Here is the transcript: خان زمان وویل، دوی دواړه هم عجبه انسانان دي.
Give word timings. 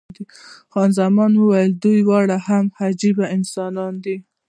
خان 0.71 0.89
زمان 0.99 1.31
وویل، 1.35 1.71
دوی 1.83 1.97
دواړه 2.05 2.37
هم 2.47 2.65
عجبه 2.81 3.25
انسانان 3.35 3.93
دي. 4.03 4.17